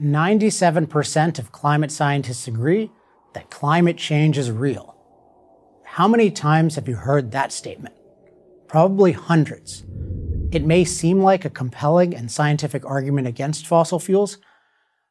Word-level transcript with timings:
97% 0.00 1.38
of 1.38 1.50
climate 1.50 1.90
scientists 1.90 2.46
agree 2.46 2.90
that 3.34 3.50
climate 3.50 3.96
change 3.96 4.38
is 4.38 4.50
real. 4.50 4.96
How 5.84 6.06
many 6.06 6.30
times 6.30 6.76
have 6.76 6.88
you 6.88 6.94
heard 6.94 7.32
that 7.32 7.50
statement? 7.52 7.96
Probably 8.68 9.12
hundreds. 9.12 9.84
It 10.52 10.64
may 10.64 10.84
seem 10.84 11.20
like 11.20 11.44
a 11.44 11.50
compelling 11.50 12.14
and 12.14 12.30
scientific 12.30 12.84
argument 12.86 13.26
against 13.26 13.66
fossil 13.66 13.98
fuels, 13.98 14.38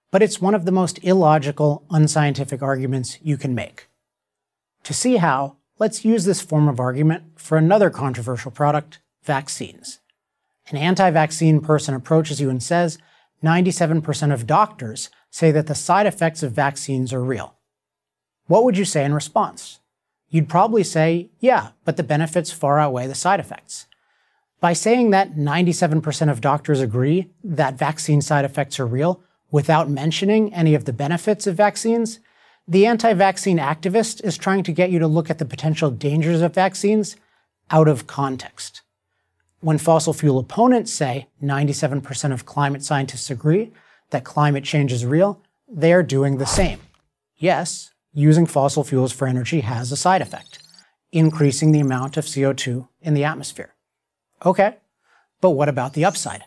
but 0.09 0.23
it's 0.23 0.41
one 0.41 0.55
of 0.55 0.63
the 0.63 0.71
most 0.71 1.03
illogical, 1.03 1.85
unscientific 1.91 2.61
arguments 2.61 3.17
you 3.21 3.35
can 3.35 3.53
make. 3.53 3.89
To 4.83 4.93
see 4.93 5.17
how, 5.17 5.57
let's 5.79 6.05
use 6.05 6.23
this 6.23 6.41
form 6.41 6.69
of 6.69 6.79
argument 6.79 7.23
for 7.35 7.57
another 7.57 7.89
controversial 7.89 8.51
product, 8.51 8.99
vaccines. 9.23 9.99
An 10.69 10.77
anti 10.77 11.11
vaccine 11.11 11.59
person 11.59 11.93
approaches 11.93 12.39
you 12.39 12.49
and 12.49 12.63
says 12.63 12.97
97% 13.43 14.33
of 14.33 14.47
doctors 14.47 15.09
say 15.29 15.51
that 15.51 15.67
the 15.67 15.75
side 15.75 16.07
effects 16.07 16.43
of 16.43 16.51
vaccines 16.51 17.13
are 17.13 17.23
real. 17.23 17.55
What 18.47 18.63
would 18.63 18.77
you 18.77 18.85
say 18.85 19.03
in 19.03 19.13
response? 19.13 19.79
You'd 20.29 20.49
probably 20.49 20.83
say, 20.83 21.29
yeah, 21.39 21.69
but 21.85 21.97
the 21.97 22.03
benefits 22.03 22.51
far 22.51 22.79
outweigh 22.79 23.07
the 23.07 23.15
side 23.15 23.39
effects. 23.39 23.85
By 24.59 24.73
saying 24.73 25.11
that 25.11 25.35
97% 25.35 26.31
of 26.31 26.41
doctors 26.41 26.81
agree 26.81 27.29
that 27.43 27.77
vaccine 27.77 28.21
side 28.21 28.43
effects 28.43 28.79
are 28.79 28.87
real 28.87 29.21
without 29.51 29.89
mentioning 29.89 30.53
any 30.53 30.73
of 30.73 30.85
the 30.85 30.93
benefits 30.93 31.45
of 31.45 31.55
vaccines, 31.55 32.19
the 32.67 32.85
anti 32.85 33.13
vaccine 33.13 33.59
activist 33.59 34.23
is 34.23 34.37
trying 34.37 34.63
to 34.63 34.73
get 34.73 34.89
you 34.89 34.99
to 34.99 35.07
look 35.07 35.29
at 35.29 35.37
the 35.37 35.45
potential 35.45 35.91
dangers 35.91 36.41
of 36.41 36.53
vaccines 36.53 37.15
out 37.69 37.87
of 37.87 38.07
context. 38.07 38.81
When 39.59 39.79
fossil 39.79 40.13
fuel 40.13 40.37
opponents 40.37 40.93
say 40.93 41.29
97% 41.41 42.31
of 42.31 42.45
climate 42.45 42.83
scientists 42.83 43.31
agree 43.31 43.71
that 44.11 44.23
climate 44.23 44.63
change 44.63 44.93
is 44.93 45.03
real, 45.03 45.41
they 45.67 45.91
are 45.93 46.03
doing 46.03 46.37
the 46.37 46.45
same. 46.45 46.79
Yes, 47.37 47.91
using 48.13 48.45
fossil 48.45 48.83
fuels 48.83 49.11
for 49.11 49.27
energy 49.27 49.61
has 49.61 49.91
a 49.91 49.97
side 49.97 50.21
effect, 50.21 50.59
increasing 51.11 51.71
the 51.71 51.79
amount 51.79 52.17
of 52.17 52.25
CO2 52.25 52.87
in 53.01 53.15
the 53.15 53.23
atmosphere. 53.23 53.73
Okay, 54.45 54.77
but 55.41 55.51
what 55.51 55.69
about 55.69 55.93
the 55.93 56.05
upside? 56.05 56.43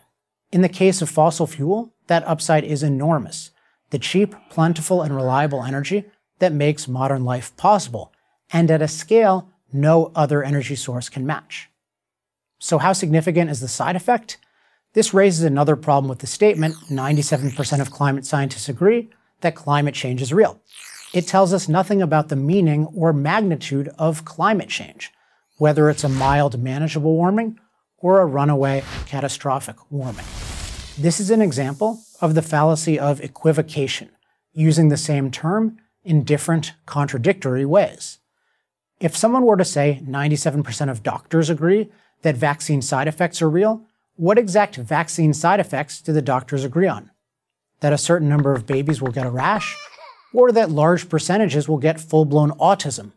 In 0.53 0.63
the 0.63 0.69
case 0.69 1.03
of 1.03 1.11
fossil 1.11 1.49
fuel, 1.49 1.93
that 2.07 2.27
upside 2.29 2.63
is 2.63 2.85
enormous. 2.85 3.51
The 3.91 3.99
cheap, 3.99 4.37
plentiful, 4.51 5.03
and 5.03 5.15
reliable 5.15 5.65
energy 5.65 6.05
that 6.39 6.53
makes 6.53 6.87
modern 6.87 7.25
life 7.25 7.57
possible, 7.57 8.13
and 8.53 8.71
at 8.71 8.83
a 8.83 8.89
scale 8.89 9.49
no 9.73 10.13
other 10.15 10.45
energy 10.45 10.77
source 10.77 11.09
can 11.09 11.27
match. 11.27 11.69
So, 12.63 12.77
how 12.77 12.93
significant 12.93 13.51
is 13.51 13.61
the 13.61 13.69
side 13.69 13.97
effect? 13.97 14.37
This 14.93 15.15
raises 15.15 15.45
another 15.45 15.77
problem 15.77 16.11
with 16.11 16.19
the 16.19 16.27
statement 16.27 16.75
97% 16.91 17.81
of 17.81 17.91
climate 17.91 18.27
scientists 18.27 18.69
agree 18.69 19.09
that 19.41 19.55
climate 19.55 19.95
change 19.95 20.21
is 20.21 20.33
real. 20.33 20.61
It 21.15 21.27
tells 21.27 21.55
us 21.55 21.69
nothing 21.69 22.03
about 22.03 22.29
the 22.29 22.37
meaning 22.37 22.87
or 22.95 23.15
magnitude 23.15 23.89
of 23.99 24.27
climate 24.27 24.69
change, 24.69 25.11
whether 25.57 25.89
it's 25.89 26.05
a 26.05 26.09
mild, 26.09 26.63
manageable 26.63 27.15
warming 27.15 27.59
or 27.97 28.21
a 28.21 28.27
runaway, 28.27 28.85
catastrophic 29.07 29.77
warming. 29.91 30.27
This 30.99 31.19
is 31.19 31.31
an 31.31 31.41
example 31.41 32.03
of 32.21 32.35
the 32.35 32.43
fallacy 32.43 32.99
of 32.99 33.23
equivocation, 33.23 34.11
using 34.53 34.91
the 34.91 34.99
same 34.99 35.31
term 35.31 35.79
in 36.05 36.25
different, 36.25 36.75
contradictory 36.85 37.65
ways. 37.65 38.19
If 39.01 39.17
someone 39.17 39.45
were 39.45 39.57
to 39.57 39.65
say 39.65 40.03
97% 40.05 40.91
of 40.91 41.03
doctors 41.03 41.49
agree 41.49 41.91
that 42.23 42.37
vaccine 42.37 42.83
side 42.83 43.09
effects 43.09 43.41
are 43.41 43.51
real, 43.51 43.87
what 44.17 44.39
exact 44.39 44.77
vaccine 44.77 45.33
side 45.33 45.61
effects 45.61 46.03
do 46.03 46.13
the 46.13 46.23
doctors 46.23 46.65
agree 46.65 46.89
on? 46.89 47.11
That 47.81 47.93
a 47.93 47.99
certain 47.99 48.29
number 48.29 48.53
of 48.53 48.67
babies 48.67 49.01
will 49.01 49.13
get 49.13 49.27
a 49.27 49.31
rash? 49.31 49.77
Or 50.33 50.53
that 50.53 50.71
large 50.71 51.09
percentages 51.09 51.69
will 51.69 51.79
get 51.79 52.01
full 52.01 52.25
blown 52.25 52.51
autism? 52.53 53.13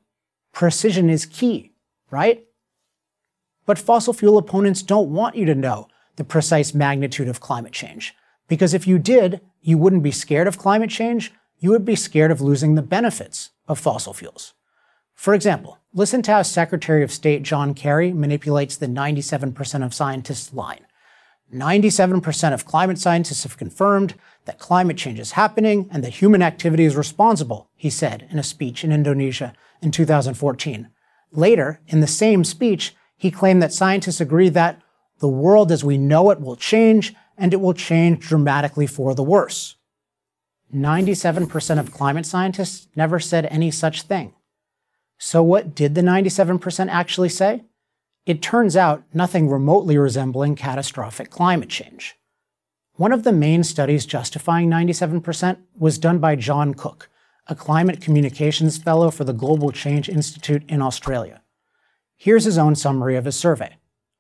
Precision 0.54 1.10
is 1.10 1.26
key, 1.26 1.74
right? 2.10 2.46
But 3.66 3.80
fossil 3.80 4.14
fuel 4.14 4.38
opponents 4.38 4.82
don't 4.82 5.12
want 5.12 5.36
you 5.36 5.46
to 5.46 5.56
know 5.56 5.88
the 6.16 6.24
precise 6.24 6.74
magnitude 6.74 7.28
of 7.28 7.40
climate 7.40 7.74
change. 7.74 8.14
Because 8.48 8.74
if 8.74 8.88
you 8.88 9.00
did, 9.00 9.42
you 9.62 9.78
wouldn't 9.78 10.04
be 10.04 10.12
scared 10.12 10.48
of 10.48 10.58
climate 10.58 10.90
change, 10.90 11.32
you 11.60 11.72
would 11.72 11.86
be 11.86 11.96
scared 11.96 12.32
of 12.32 12.42
losing 12.42 12.76
the 12.76 12.82
benefits 12.82 13.52
of 13.68 13.80
fossil 13.80 14.14
fuels. 14.14 14.54
For 15.14 15.34
example, 15.34 15.80
listen 15.94 16.22
to 16.24 16.32
how 16.32 16.42
Secretary 16.42 17.04
of 17.04 17.12
State 17.12 17.44
John 17.44 17.74
Kerry 17.74 18.14
manipulates 18.14 18.76
the 18.76 18.88
97% 18.88 19.86
of 19.86 19.94
scientists 19.94 20.54
line. 20.54 20.86
97% 21.54 22.54
of 22.54 22.66
climate 22.66 22.98
scientists 22.98 23.44
have 23.44 23.58
confirmed 23.58 24.16
that 24.46 24.58
climate 24.58 24.98
change 24.98 25.20
is 25.20 25.34
happening 25.34 25.88
and 25.92 26.04
that 26.04 26.16
human 26.16 26.42
activity 26.42 26.84
is 26.84 26.96
responsible, 26.96 27.70
he 27.76 27.90
said 27.90 28.28
in 28.32 28.40
a 28.40 28.44
speech 28.44 28.84
in 28.84 28.92
Indonesia 28.92 29.54
in 29.82 29.92
2014. 29.92 30.90
Later, 31.32 31.80
in 31.88 32.00
the 32.00 32.08
same 32.08 32.44
speech, 32.44 32.96
he 33.16 33.30
claimed 33.30 33.62
that 33.62 33.74
scientists 33.74 34.20
agree 34.20 34.50
that 34.50 34.82
the 35.20 35.28
world 35.28 35.72
as 35.72 35.84
we 35.84 35.98
know 35.98 36.32
it 36.32 36.42
will 36.42 36.56
change 36.56 37.14
and 37.38 37.54
it 37.54 37.62
will 37.62 37.74
change 37.74 38.28
dramatically 38.28 38.88
for 38.88 39.14
the 39.14 39.24
worse. 39.24 39.76
97% 40.74 41.80
of 41.80 41.94
climate 41.94 42.26
scientists 42.26 42.88
never 42.96 43.20
said 43.20 43.46
any 43.46 43.70
such 43.70 44.02
thing. 44.04 44.34
So, 45.18 45.42
what 45.42 45.76
did 45.76 45.96
the 45.96 46.02
97% 46.02 46.90
actually 46.90 47.30
say? 47.30 47.64
It 48.26 48.42
turns 48.42 48.76
out 48.78 49.04
nothing 49.14 49.50
remotely 49.50 49.98
resembling 49.98 50.56
catastrophic 50.56 51.30
climate 51.30 51.70
change. 51.70 52.16
One 52.96 53.12
of 53.12 53.24
the 53.24 53.34
main 53.34 53.64
studies 53.64 54.06
justifying 54.06 54.70
97% 54.70 55.58
was 55.78 55.98
done 55.98 56.20
by 56.20 56.36
John 56.36 56.74
Cook, 56.74 57.10
a 57.48 57.56
climate 57.56 58.02
communications 58.02 58.78
fellow 58.78 59.12
for 59.12 59.24
the 59.24 59.34
Global 59.34 59.72
Change 59.72 60.10
Institute 60.10 60.64
in 60.70 60.82
Australia. 60.82 61.42
Here's 62.16 62.46
his 62.46 62.58
own 62.58 62.76
summary 62.76 63.16
of 63.16 63.26
his 63.26 63.36
survey. 63.36 63.78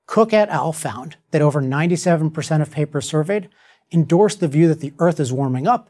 Cook 0.07 0.33
et 0.33 0.49
al. 0.49 0.73
found 0.73 1.17
that 1.31 1.41
over 1.41 1.61
97% 1.61 2.61
of 2.61 2.71
papers 2.71 3.07
surveyed 3.07 3.49
endorsed 3.91 4.39
the 4.39 4.47
view 4.47 4.67
that 4.67 4.79
the 4.79 4.93
Earth 4.99 5.19
is 5.19 5.31
warming 5.31 5.67
up 5.67 5.89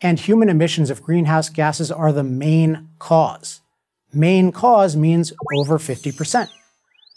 and 0.00 0.18
human 0.18 0.48
emissions 0.48 0.90
of 0.90 1.02
greenhouse 1.02 1.48
gases 1.48 1.90
are 1.90 2.12
the 2.12 2.24
main 2.24 2.88
cause. 2.98 3.60
Main 4.14 4.52
cause 4.52 4.96
means 4.96 5.32
over 5.56 5.78
50%. 5.78 6.48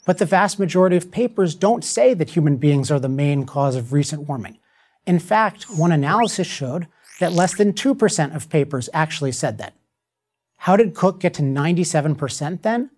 But 0.05 0.17
the 0.17 0.25
vast 0.25 0.57
majority 0.57 0.95
of 0.95 1.11
papers 1.11 1.53
don't 1.53 1.83
say 1.83 2.13
that 2.13 2.29
human 2.29 2.57
beings 2.57 2.89
are 2.89 2.99
the 2.99 3.09
main 3.09 3.45
cause 3.45 3.75
of 3.75 3.93
recent 3.93 4.27
warming. 4.27 4.57
In 5.05 5.19
fact, 5.19 5.65
one 5.69 5.91
analysis 5.91 6.47
showed 6.47 6.87
that 7.19 7.33
less 7.33 7.55
than 7.55 7.73
2% 7.73 8.35
of 8.35 8.49
papers 8.49 8.89
actually 8.93 9.31
said 9.31 9.57
that. 9.57 9.73
How 10.57 10.75
did 10.75 10.95
Cook 10.95 11.19
get 11.19 11.33
to 11.35 11.41
97% 11.41 12.61
then? 12.61 12.89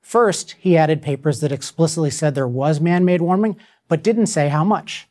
First, 0.00 0.56
he 0.58 0.76
added 0.76 1.02
papers 1.02 1.40
that 1.40 1.52
explicitly 1.52 2.10
said 2.10 2.34
there 2.34 2.46
was 2.46 2.80
man 2.80 3.04
made 3.04 3.20
warming, 3.20 3.56
but 3.88 4.02
didn't 4.02 4.26
say 4.26 4.48
how 4.48 4.64
much. 4.64 5.08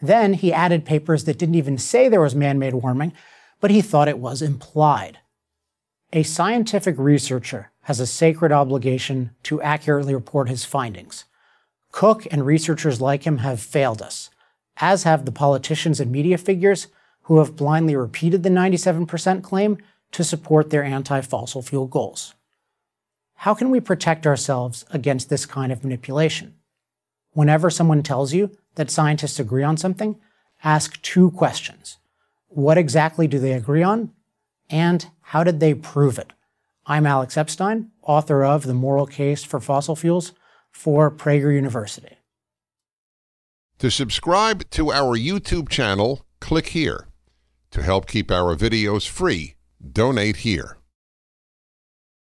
Then 0.00 0.34
he 0.34 0.52
added 0.52 0.84
papers 0.84 1.24
that 1.24 1.38
didn't 1.38 1.54
even 1.54 1.78
say 1.78 2.08
there 2.08 2.20
was 2.20 2.34
man 2.34 2.58
made 2.58 2.74
warming, 2.74 3.12
but 3.60 3.70
he 3.70 3.80
thought 3.80 4.08
it 4.08 4.18
was 4.18 4.42
implied. 4.42 5.18
A 6.12 6.22
scientific 6.22 6.96
researcher 6.98 7.70
has 7.84 8.00
a 8.00 8.06
sacred 8.06 8.52
obligation 8.52 9.30
to 9.44 9.62
accurately 9.62 10.14
report 10.14 10.48
his 10.48 10.64
findings. 10.64 11.24
Cook 11.92 12.26
and 12.30 12.44
researchers 12.44 13.00
like 13.00 13.24
him 13.24 13.38
have 13.38 13.60
failed 13.60 14.02
us, 14.02 14.30
as 14.78 15.04
have 15.04 15.24
the 15.24 15.32
politicians 15.32 16.00
and 16.00 16.10
media 16.10 16.36
figures 16.38 16.88
who 17.22 17.38
have 17.38 17.56
blindly 17.56 17.94
repeated 17.94 18.42
the 18.42 18.48
97% 18.48 19.42
claim 19.42 19.78
to 20.12 20.24
support 20.24 20.70
their 20.70 20.84
anti 20.84 21.20
fossil 21.20 21.62
fuel 21.62 21.86
goals. 21.86 22.34
How 23.36 23.54
can 23.54 23.70
we 23.70 23.80
protect 23.80 24.26
ourselves 24.26 24.84
against 24.90 25.28
this 25.28 25.44
kind 25.44 25.70
of 25.70 25.82
manipulation? 25.82 26.54
Whenever 27.32 27.68
someone 27.68 28.02
tells 28.02 28.32
you 28.32 28.50
that 28.76 28.90
scientists 28.90 29.38
agree 29.38 29.62
on 29.62 29.76
something, 29.76 30.18
ask 30.62 31.00
two 31.02 31.30
questions. 31.32 31.98
What 32.48 32.78
exactly 32.78 33.26
do 33.26 33.38
they 33.38 33.52
agree 33.52 33.82
on? 33.82 34.12
And 34.70 35.06
how 35.20 35.44
did 35.44 35.60
they 35.60 35.74
prove 35.74 36.18
it? 36.18 36.32
I'm 36.86 37.06
Alex 37.06 37.38
Epstein, 37.38 37.92
author 38.02 38.44
of 38.44 38.64
The 38.64 38.74
Moral 38.74 39.06
Case 39.06 39.42
for 39.42 39.58
Fossil 39.58 39.96
Fuels 39.96 40.32
for 40.70 41.10
Prager 41.10 41.54
University. 41.54 42.18
To 43.78 43.90
subscribe 43.90 44.68
to 44.70 44.92
our 44.92 45.16
YouTube 45.16 45.70
channel, 45.70 46.26
click 46.40 46.68
here. 46.68 47.08
To 47.70 47.82
help 47.82 48.06
keep 48.06 48.30
our 48.30 48.54
videos 48.54 49.08
free, 49.08 49.54
donate 49.92 50.36
here. 50.36 50.76